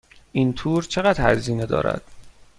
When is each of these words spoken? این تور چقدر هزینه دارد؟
این 0.31 0.53
تور 0.53 0.83
چقدر 0.83 1.31
هزینه 1.33 1.65
دارد؟ 1.65 2.03